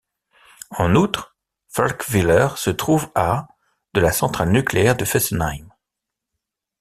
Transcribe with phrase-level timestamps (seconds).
[0.71, 1.35] En outre,
[1.69, 3.47] Falkwiller se trouve à
[3.93, 5.67] de la centrale nucléaire de Fessenheim.